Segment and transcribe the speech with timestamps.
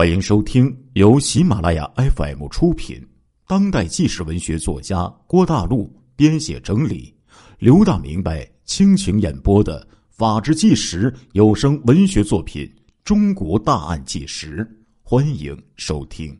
[0.00, 3.06] 欢迎收听由喜马拉雅 FM 出品、
[3.46, 7.14] 当代纪实文学作家郭大陆编写整理、
[7.58, 12.64] 刘大明白倾情演播的《法制纪实》有声文学作品
[13.04, 14.64] 《中国大案纪实》，
[15.02, 16.34] 欢迎收听。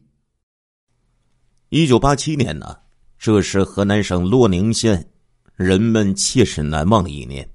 [1.68, 2.74] 一九八七年呢，
[3.18, 5.06] 这是河南省洛宁县
[5.54, 7.46] 人们切实难忘的一年。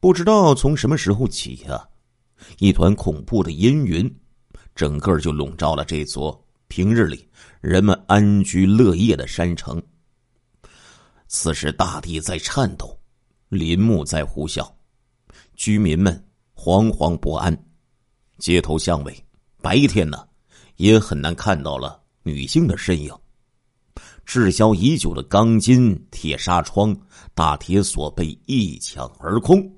[0.00, 1.86] 不知道从什么时候起呀，
[2.58, 4.12] 一团恐怖的阴云。
[4.78, 7.28] 整个就笼罩了这座平日里
[7.60, 9.82] 人们安居乐业的山城。
[11.26, 12.96] 此时大地在颤抖，
[13.48, 14.70] 林木在呼啸，
[15.56, 17.52] 居民们惶惶不安。
[18.38, 19.12] 街头巷尾，
[19.60, 20.24] 白天呢
[20.76, 23.12] 也很难看到了女性的身影。
[24.24, 26.96] 滞销已久的钢筋铁纱窗、
[27.34, 29.68] 大铁锁被一抢而空，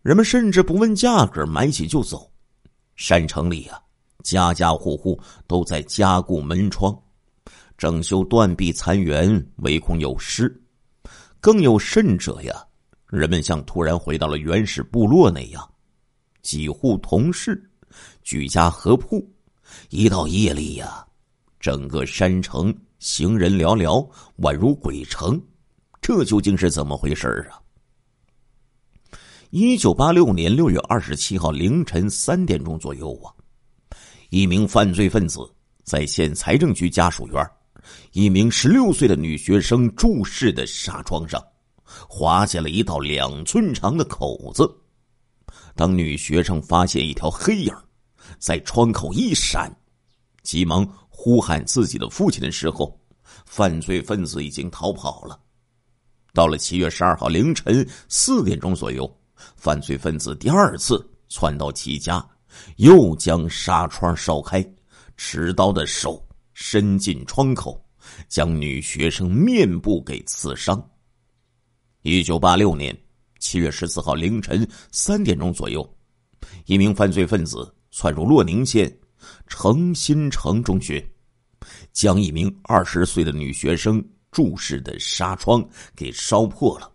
[0.00, 2.32] 人们甚至不问价格，买起就走。
[2.98, 3.80] 山城里呀，
[4.24, 7.00] 家家户户都在加固门窗，
[7.76, 10.52] 整修断壁残垣，唯恐有失。
[11.40, 12.66] 更有甚者呀，
[13.06, 15.72] 人们像突然回到了原始部落那样，
[16.42, 17.70] 几户同室，
[18.24, 19.24] 举家合铺。
[19.90, 21.06] 一到夜里呀，
[21.60, 24.04] 整个山城行人寥寥，
[24.38, 25.40] 宛如鬼城。
[26.00, 27.62] 这究竟是怎么回事啊？
[29.50, 33.32] 一九八六年六月二十七号凌晨三点钟左右啊，
[34.28, 35.40] 一名犯罪分子
[35.84, 37.42] 在县财政局家属院，
[38.12, 41.42] 一名十六岁的女学生注视的纱窗上，
[41.82, 44.70] 划下了一道两寸长的口子。
[45.74, 47.74] 当女学生发现一条黑影
[48.38, 49.74] 在窗口一闪，
[50.42, 53.00] 急忙呼喊自己的父亲的时候，
[53.46, 55.40] 犯罪分子已经逃跑了。
[56.34, 59.10] 到了七月十二号凌晨四点钟左右。
[59.56, 62.24] 犯罪分子第二次窜到其家，
[62.76, 64.64] 又将纱窗烧开，
[65.16, 67.82] 持刀的手伸进窗口，
[68.28, 70.82] 将女学生面部给刺伤。
[72.02, 72.96] 一九八六年
[73.38, 75.88] 七月十四号凌晨三点钟左右，
[76.66, 78.90] 一名犯罪分子窜入洛宁县
[79.46, 81.06] 诚新城中学，
[81.92, 86.90] 将一名二十岁的女学生注视的纱窗给烧破了，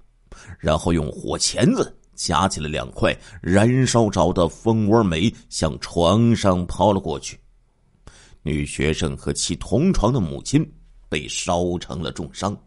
[0.57, 1.95] 然后用火钳子。
[2.15, 7.39] 夹起了两块燃烧着的蜂窝煤，向床上抛了过去。
[8.41, 10.69] 女学生和其同床的母亲
[11.07, 12.57] 被烧成了重伤。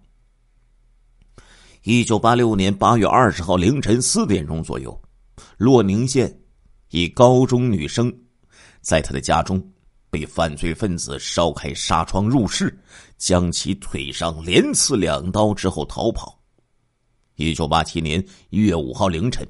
[1.82, 4.98] 一九八六年八月二十号凌晨四点钟左右，
[5.56, 6.34] 洛宁县
[6.90, 8.12] 一高中女生
[8.80, 9.62] 在她的家中
[10.10, 12.76] 被犯罪分子烧开纱窗入室，
[13.18, 16.35] 将其腿上连刺两刀之后逃跑。
[17.36, 19.46] 一九八七年一月五号凌晨，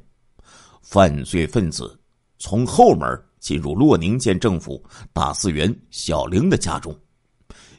[0.82, 1.98] 犯罪分子
[2.38, 3.08] 从后门
[3.38, 6.94] 进入洛宁县政府大四员小玲的家中，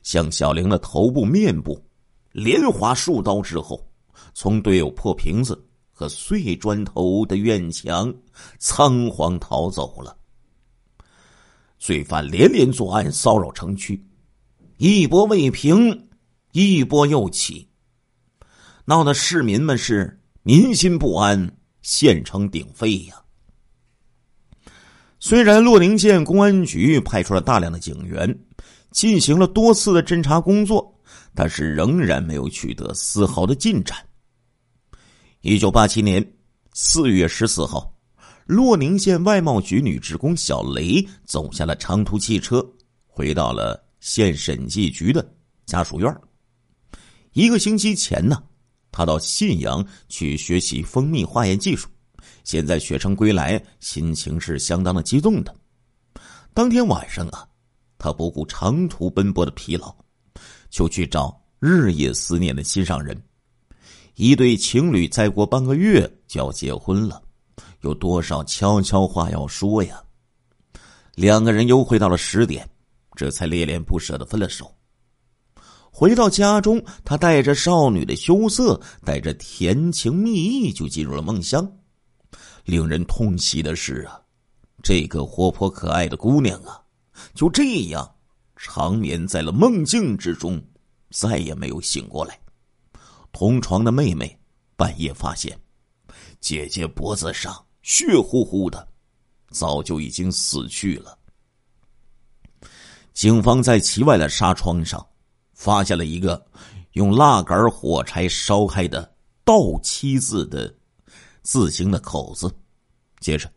[0.04, 1.84] 向小玲的头部、面部
[2.32, 3.86] 连划数刀之后，
[4.34, 8.14] 从堆有破瓶子和碎砖头的院墙
[8.60, 10.16] 仓皇逃走了。
[11.78, 14.02] 罪犯连连作案，骚扰城区，
[14.78, 16.08] 一波未平，
[16.54, 17.68] 一波又起。
[18.90, 23.22] 闹得市民们是民心不安，县城鼎沸呀。
[25.20, 28.34] 虽然洛宁县公安局派出了大量的警员，
[28.92, 30.98] 进行了多次的侦查工作，
[31.36, 33.98] 但是仍然没有取得丝毫的进展。
[35.42, 36.26] 一九八七年
[36.72, 37.94] 四月十四号，
[38.46, 42.66] 洛宁县外贸局女职工小雷走下了长途汽车，
[43.06, 45.30] 回到了县审计局的
[45.66, 46.22] 家属院。
[47.34, 48.42] 一个星期前呢。
[48.98, 51.88] 他到信阳去学习蜂蜜化验技术，
[52.44, 55.56] 现在学成归来，心情是相当的激动的。
[56.52, 57.48] 当天晚上啊，
[58.00, 59.96] 他不顾长途奔波的疲劳，
[60.72, 63.16] 就去找日夜思念的心上人。
[64.16, 67.22] 一对情侣再过半个月就要结婚了，
[67.82, 70.02] 有多少悄悄话要说呀？
[71.14, 72.68] 两个人幽会到了十点，
[73.16, 74.74] 这才恋恋不舍的分了手。
[76.00, 81.68] 回到家中，他带着少女的羞涩，带着甜情蜜意，就进入了梦乡。
[82.66, 84.22] 令人痛惜的是啊，
[84.84, 86.80] 这个活泼可爱的姑娘啊，
[87.34, 88.08] 就这样
[88.56, 90.64] 长眠在了梦境之中，
[91.10, 92.40] 再也没有醒过来。
[93.32, 94.40] 同床的妹妹
[94.76, 95.60] 半夜发现，
[96.40, 98.88] 姐姐脖子上血乎乎的，
[99.50, 101.18] 早就已经死去了。
[103.16, 105.04] 警方在其外的纱窗上。
[105.58, 106.46] 发现了一个
[106.92, 109.12] 用蜡杆火柴烧开的
[109.44, 110.74] “倒七”字的
[111.42, 112.50] 字形的口子，
[113.20, 113.52] 接着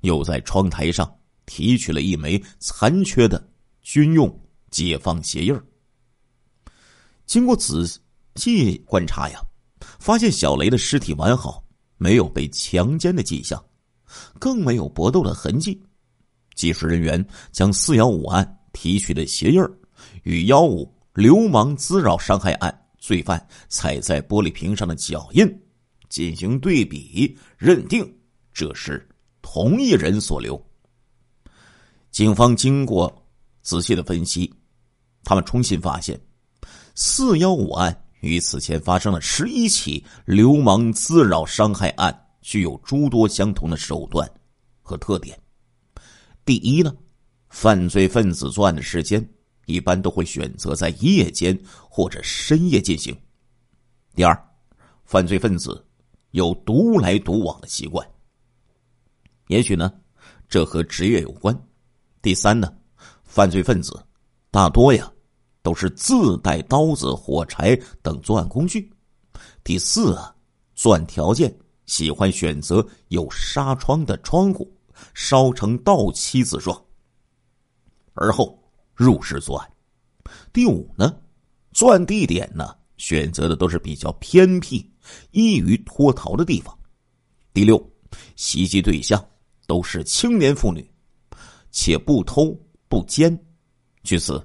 [0.00, 1.10] 又在窗台上
[1.46, 3.48] 提取了一枚残缺的
[3.82, 4.28] 军用
[4.68, 5.62] 解放鞋印
[7.24, 7.88] 经过仔
[8.34, 9.40] 细观察呀，
[10.00, 11.64] 发现小雷的尸体完好，
[11.98, 13.64] 没有被强奸的迹象，
[14.40, 15.80] 更没有搏斗的痕迹。
[16.54, 19.62] 技术人员将四幺五案提取的鞋印
[20.24, 25.46] 与幺五流氓滋扰伤害案罪犯踩在玻璃瓶上的脚印
[26.08, 28.04] 进行对比，认定
[28.52, 29.08] 这是
[29.40, 30.60] 同一人所留。
[32.10, 33.12] 警方经过
[33.62, 34.52] 仔细的分析，
[35.22, 36.20] 他们重新发现，
[36.94, 44.28] 四幺五案与此前发生的十一起流氓滋扰伤害案具有诸多相同的手段
[44.82, 45.38] 和特点。
[46.44, 46.92] 第一呢，
[47.50, 49.24] 犯罪分子作案的时间
[49.66, 51.58] 一般都会选择在夜间
[51.88, 53.16] 或者深夜进行。
[54.14, 54.48] 第二，
[55.04, 55.84] 犯罪分子
[56.30, 58.06] 有独来独往的习惯，
[59.48, 59.92] 也许呢，
[60.48, 61.56] 这和职业有关。
[62.22, 62.72] 第三呢，
[63.24, 64.02] 犯罪分子
[64.50, 65.12] 大多呀
[65.62, 68.90] 都是自带刀子、火柴等作案工具。
[69.62, 70.34] 第四啊，
[70.74, 71.54] 作案条件
[71.86, 74.72] 喜欢选择有纱窗的窗户，
[75.12, 76.82] 烧成倒七字状，
[78.14, 78.58] 而后
[78.94, 79.70] 入室作案。
[80.52, 81.14] 第五呢，
[81.72, 84.90] 作案地点呢选择的都是比较偏僻、
[85.30, 86.76] 易于脱逃的地方。
[87.52, 87.92] 第六，
[88.36, 89.24] 袭击对象
[89.66, 90.88] 都是青年妇女。
[91.76, 92.56] 且不偷
[92.88, 93.36] 不奸。
[94.04, 94.40] 据此，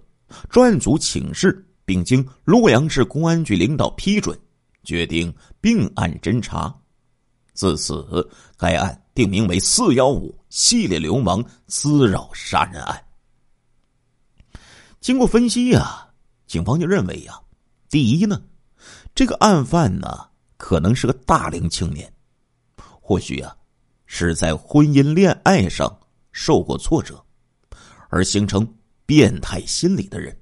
[0.50, 4.36] 专案组请示并经洛阳市公安局领导批准，
[4.84, 5.32] 决定
[5.62, 6.76] 并案侦查。
[7.54, 13.00] 自此，该案定名为“四幺五系列流氓滋扰杀人案”。
[15.02, 16.08] 经过分析呀，
[16.48, 17.40] 警方就认为呀，
[17.90, 18.42] 第一呢，
[19.16, 22.12] 这个案犯呢可能是个大龄青年，
[23.02, 23.56] 或许啊
[24.06, 26.00] 是在婚姻恋爱上。
[26.32, 27.22] 受过挫折，
[28.08, 28.66] 而形成
[29.06, 30.40] 变态心理的人。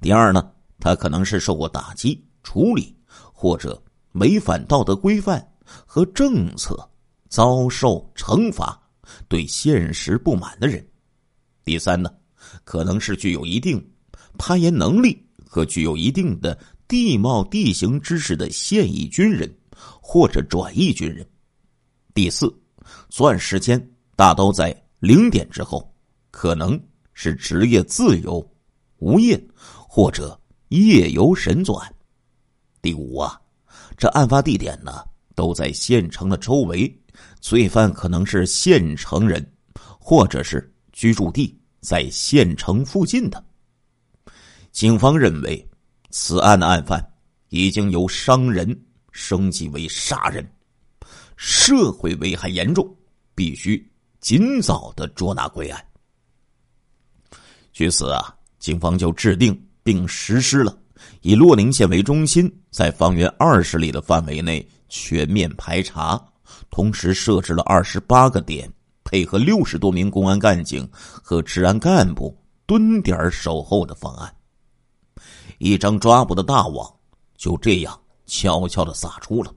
[0.00, 3.82] 第二呢，他可能是受过打击、处理或者
[4.12, 5.46] 违反道德规范
[5.84, 6.88] 和政策，
[7.28, 8.80] 遭受惩罚，
[9.28, 10.88] 对现实不满的人。
[11.64, 12.10] 第三呢，
[12.64, 13.84] 可能是具有一定
[14.38, 19.52] 攀岩能力和具有一定的地貌地形知识的现役军人
[20.00, 21.26] 或者转役军人。
[22.14, 22.52] 第四，
[23.08, 24.76] 作案时间大都在。
[25.00, 25.90] 零点之后，
[26.30, 26.78] 可能
[27.14, 28.46] 是职业自由、
[28.98, 29.42] 无业
[29.88, 30.38] 或者
[30.68, 31.94] 夜游神作案。
[32.82, 33.40] 第五啊，
[33.96, 35.02] 这案发地点呢
[35.34, 37.02] 都在县城的周围，
[37.40, 39.42] 罪犯可能是县城人，
[39.98, 43.44] 或者是居住地在县城附近的。
[44.70, 45.68] 警方认为，
[46.10, 47.04] 此案的案犯
[47.48, 48.80] 已经由伤人
[49.10, 50.48] 升级为杀人，
[51.36, 52.96] 社会危害严重，
[53.34, 53.86] 必须。
[54.20, 55.82] 尽早的捉拿归案。
[57.72, 60.78] 据此啊，警方就制定并实施了
[61.22, 66.22] 以洛宁县为中心，在方圆二十里的范围内全面排查，
[66.68, 68.70] 同时设置了二十八个点，
[69.10, 72.32] 配合六十多名公安干警和治安干部
[72.64, 74.32] 蹲点守候的方案。
[75.58, 76.88] 一张抓捕的大网
[77.36, 79.52] 就这样悄悄的撒出了。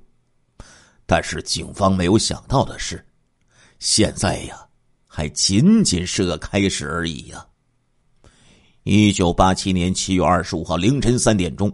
[1.05, 3.05] 但是警方没有想到的是。
[3.77, 4.57] 现在呀，
[5.05, 7.45] 还仅仅是个开始而已呀。
[8.81, 11.71] 一九八七年七月二十五号凌晨三点钟，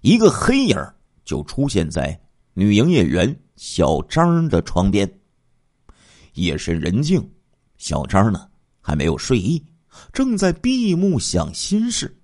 [0.00, 0.78] 一个黑影
[1.22, 2.18] 就出现在
[2.54, 5.06] 女营业员小张的床边。
[6.34, 7.26] 夜深人静，
[7.78, 8.48] 小张呢
[8.80, 9.64] 还没有睡意，
[10.12, 12.14] 正在闭目想心事。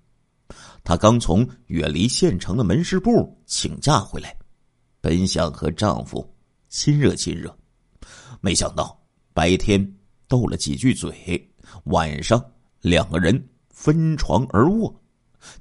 [0.83, 4.35] 她刚从远离县城的门市部请假回来，
[4.99, 6.27] 本想和丈夫
[6.69, 7.55] 亲热亲热，
[8.39, 8.97] 没想到。
[9.33, 9.81] 白天
[10.27, 11.49] 斗了几句嘴，
[11.85, 12.43] 晚上
[12.81, 14.93] 两个人分床而卧，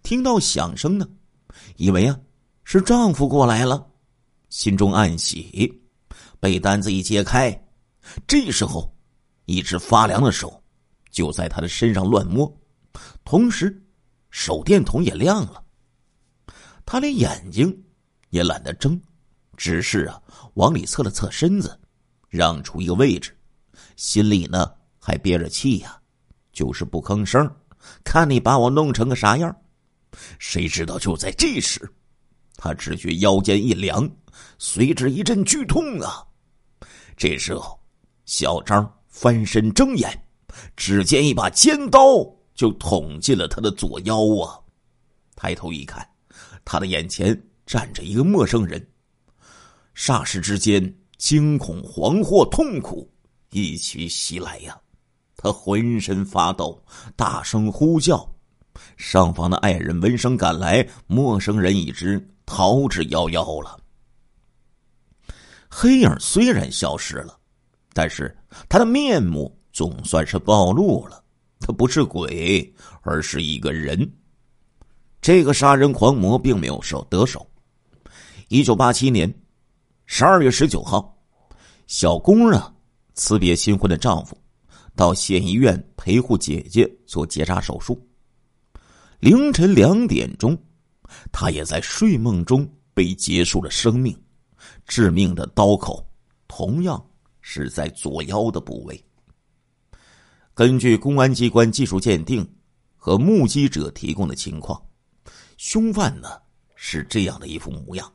[0.02, 1.08] 听到响声呢，
[1.76, 2.18] 以为啊
[2.64, 3.86] 是丈夫过来了，
[4.48, 5.72] 心中暗喜。
[6.40, 7.52] 被单子一揭开，
[8.26, 8.92] 这时候
[9.46, 10.62] 一只发凉的手
[11.10, 12.52] 就在他的身上乱摸，
[13.24, 13.82] 同时
[14.30, 15.62] 手电筒也亮了。
[16.84, 17.84] 他连眼睛
[18.30, 19.00] 也懒得睁，
[19.56, 20.20] 只是啊
[20.54, 21.78] 往里侧了侧身子，
[22.28, 23.36] 让出一个位置。
[23.96, 26.00] 心里呢还憋着气呀，
[26.52, 27.48] 就是不吭声，
[28.04, 29.54] 看你把我弄成个啥样。
[30.38, 31.90] 谁知道就在这时，
[32.56, 34.08] 他只觉腰间一凉，
[34.58, 36.26] 随之一阵剧痛啊！
[37.16, 37.79] 这时候，
[38.30, 40.08] 小张翻身睁眼，
[40.76, 44.54] 只见一把尖刀就捅进了他的左腰啊！
[45.34, 46.08] 抬头一看，
[46.64, 48.88] 他的眼前站着一个陌生人，
[49.96, 50.80] 霎时之间，
[51.18, 53.12] 惊恐、惶惑、痛苦。
[53.50, 54.80] 一起袭来呀！
[55.36, 56.80] 他浑身发抖，
[57.16, 58.24] 大声呼叫。
[58.96, 63.76] 上方的爱人闻声赶来，陌生人已知逃之夭夭了。
[65.68, 67.39] 黑影虽然消失了，
[67.92, 68.36] 但是
[68.68, 71.22] 他的面目总算是暴露了。
[71.58, 74.10] 他不是鬼，而是一个人。
[75.20, 77.46] 这个杀人狂魔并没有手得手。
[78.48, 79.32] 一九八七年
[80.06, 81.14] 十二月十九号，
[81.86, 82.72] 小工啊
[83.14, 84.36] 辞别新婚的丈夫，
[84.96, 88.00] 到县医院陪护姐姐做结扎手术。
[89.18, 90.56] 凌晨两点钟，
[91.30, 94.16] 他也在睡梦中被结束了生命。
[94.86, 96.02] 致命的刀口
[96.48, 97.02] 同样
[97.52, 99.04] 是在左腰的部位。
[100.54, 102.48] 根据公安机关技术鉴定
[102.96, 104.80] 和目击者提供的情况，
[105.56, 106.40] 凶犯呢
[106.76, 108.08] 是这样的一副模样：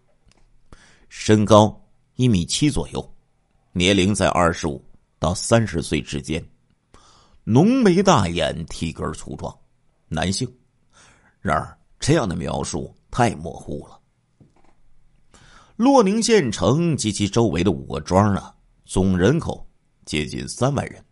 [1.10, 1.77] 身高
[2.15, 3.13] 一米七左右，
[3.74, 4.82] 年龄在二十五
[5.20, 6.42] 到三十岁之间，
[7.44, 9.54] 浓眉大眼，体格粗壮，
[10.08, 10.50] 男性。
[11.42, 14.00] 然而，这样的描述太模糊了。
[15.75, 18.55] 洛宁县城及其周围的五个庄啊，
[18.86, 19.68] 总人口
[20.06, 21.04] 接近三万人，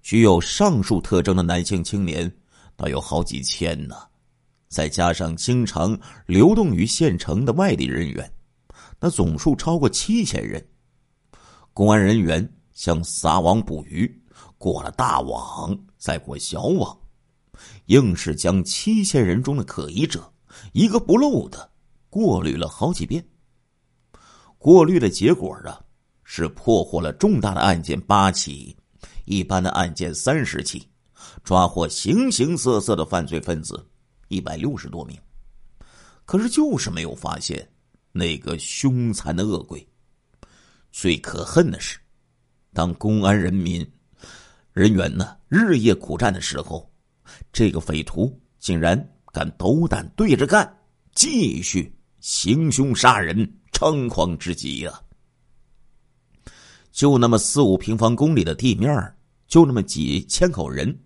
[0.00, 2.34] 具有上述特征的男性青年，
[2.76, 3.94] 倒有好几千呢。
[4.68, 8.32] 再加上经常流动于县城的外地人员，
[8.98, 10.66] 那总数超过七千人。
[11.74, 14.10] 公安人员像撒网捕鱼，
[14.56, 16.98] 过了大网，再过小网。
[17.86, 20.32] 硬是将七千人中的可疑者
[20.72, 21.70] 一个不漏的
[22.08, 23.22] 过滤了好几遍。
[24.56, 25.80] 过滤的结果啊，
[26.30, 28.76] 是破获了重大的案件八起，
[29.24, 30.86] 一般的案件三十起，
[31.42, 33.82] 抓获形形色色的犯罪分子
[34.28, 35.18] 一百六十多名。
[36.26, 37.66] 可是就是没有发现
[38.12, 39.88] 那个凶残的恶鬼。
[40.92, 41.98] 最可恨的是，
[42.74, 43.90] 当公安人民
[44.74, 46.86] 人员呢日夜苦战的时候。
[47.50, 48.98] 这个匪徒竟然
[49.32, 50.78] 敢斗胆对着干，
[51.14, 55.00] 继续行凶杀人，猖狂之极呀！
[56.98, 59.14] 就那么四五平方公里的地面，
[59.46, 60.98] 就那么几千口人，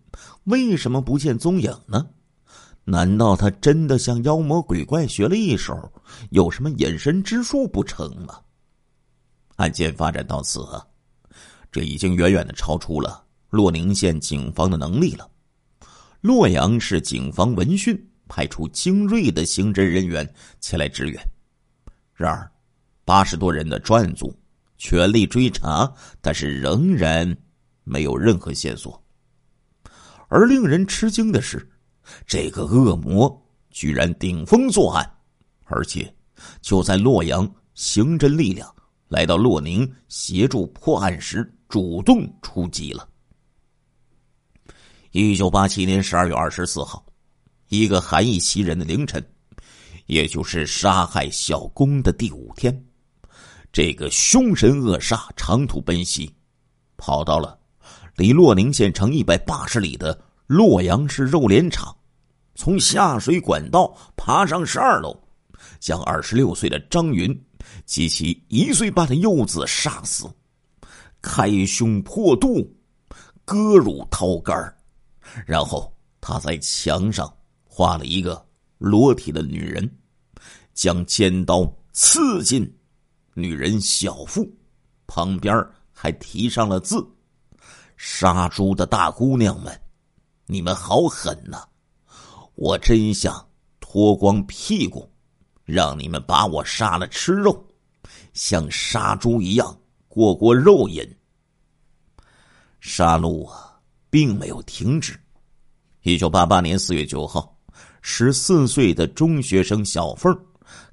[0.45, 2.09] 为什么不见踪影呢？
[2.85, 5.93] 难道他真的向妖魔鬼怪学了一手，
[6.31, 8.41] 有什么隐身之术不成吗？
[9.57, 10.67] 案件发展到此，
[11.71, 15.29] 这已经远远的超出了洛宁县警方的能力了。
[16.23, 20.27] 洛阳市警方闻讯派出精锐的刑侦人员
[20.59, 21.23] 前来支援，
[22.15, 22.51] 然而
[23.05, 24.35] 八十多人的专案组
[24.85, 25.89] 全力追查，
[26.21, 27.37] 但是仍然
[27.85, 29.01] 没有任何线索。
[30.27, 31.71] 而令人吃惊的是，
[32.27, 33.31] 这个恶魔
[33.71, 35.09] 居然顶风作案，
[35.67, 36.12] 而且
[36.61, 38.69] 就在洛阳刑侦力量
[39.07, 43.09] 来到洛宁协助破案时，主动出击了。
[45.12, 47.07] 一九八七年十二月二十四号，
[47.69, 49.25] 一个寒意袭人的凌晨，
[50.07, 52.85] 也就是杀害小工的第五天，
[53.73, 56.31] 这个凶神恶煞长途奔袭，
[56.99, 57.59] 跑到了
[58.17, 61.97] 离洛宁县城一百八十里的洛阳市肉联厂，
[62.55, 65.19] 从下水管道爬上十二楼，
[65.81, 67.35] 将二十六岁的张云
[67.87, 70.31] 及其一岁半的幼子杀死，
[71.23, 72.71] 开胸破肚，
[73.47, 74.55] 割乳掏肝。
[75.47, 77.33] 然后他在墙上
[77.64, 78.45] 画了一个
[78.76, 79.91] 裸体的女人，
[80.75, 82.71] 将尖刀刺进
[83.35, 84.47] 女人小腹，
[85.07, 85.55] 旁边
[85.91, 87.07] 还提上了字
[87.97, 89.81] ：“杀猪的大姑娘们，
[90.47, 91.65] 你们好狠呐！
[92.55, 93.49] 我真想
[93.81, 95.11] 脱光屁股，
[95.65, 97.67] 让你们把我杀了吃肉，
[98.35, 99.75] 像杀猪一样
[100.09, 101.03] 过过肉瘾。
[102.81, 105.19] 杀戮啊，并没有停止。”
[106.03, 107.57] 一九八八年四月九号，
[108.03, 110.37] 十四岁的中学生小凤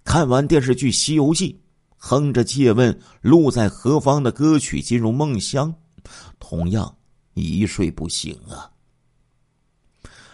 [0.06, 1.52] 看完电视剧《西游记》，
[2.02, 5.72] 哼着借问路在何方的歌曲进入梦乡，
[6.40, 6.98] 同样
[7.34, 8.72] 一睡不醒啊。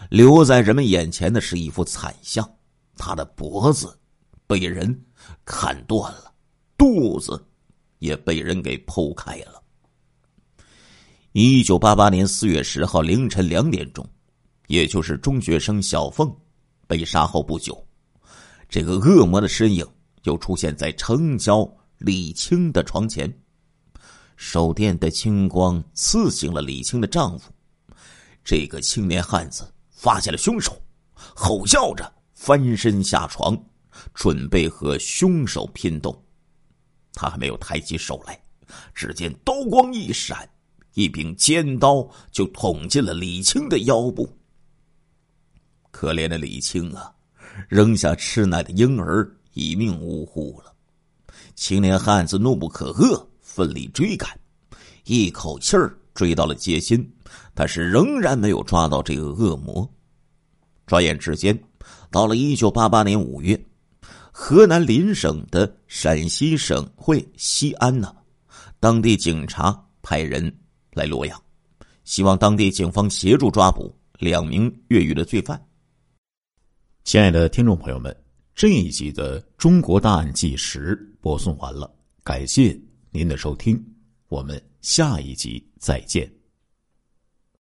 [0.08, 2.48] 留在人们眼前的是一幅惨相：
[2.96, 3.98] 他的脖子
[4.46, 5.04] 被人
[5.44, 6.32] 砍断了，
[6.78, 7.44] 肚子
[7.98, 9.60] 也被人给剖开了。
[11.32, 14.08] 一九八八年四月十号凌晨两点钟。
[14.68, 16.28] 也就是中学生小凤
[16.88, 17.86] 被杀后不久，
[18.68, 19.86] 这个恶魔的身影
[20.26, 21.64] 就出现在城郊
[21.98, 23.32] 李青的床前，
[24.36, 27.52] 手电的青光刺醒了李青的丈夫。
[28.42, 30.82] 这个青年汉子发现了凶手，
[31.14, 33.56] 吼叫着翻身下床，
[34.14, 36.20] 准备和凶手拼斗。
[37.12, 38.36] 他还没有抬起手来，
[38.92, 40.50] 只见刀光一闪，
[40.94, 44.28] 一柄尖刀就捅进了李青的腰部。
[45.92, 47.14] 可怜的李青啊，
[47.68, 50.74] 扔下吃奶的婴儿，一命呜呼了。
[51.54, 54.38] 青年汉子怒不可遏，奋力追赶，
[55.04, 57.10] 一口气儿追到了街心，
[57.54, 59.90] 但是仍然没有抓到这个恶魔。
[60.84, 61.58] 转眼之间，
[62.10, 63.58] 到了一九八八年五月，
[64.30, 68.14] 河南邻省的陕西省会西安呢，
[68.78, 70.54] 当地警察派人
[70.92, 71.42] 来洛阳，
[72.04, 75.58] 希望当地警方协助抓捕两名越狱的罪犯。
[77.04, 78.14] 亲爱的听众朋友们，
[78.56, 81.94] 这一集的《中国大案纪实》播送完了，
[82.24, 82.74] 感谢
[83.10, 83.78] 您的收听，
[84.28, 86.35] 我们下一集再见。